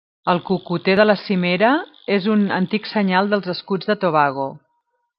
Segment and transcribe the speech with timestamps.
[0.31, 1.71] El cocoter de la cimera
[2.17, 4.53] és un antic senyal dels escuts de Tobago.